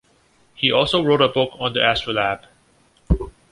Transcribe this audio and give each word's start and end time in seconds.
He 0.55 0.71
also 0.71 1.03
wrote 1.03 1.21
a 1.21 1.27
book 1.27 1.51
on 1.59 1.73
the 1.73 1.87
astrolabe. 1.87 2.47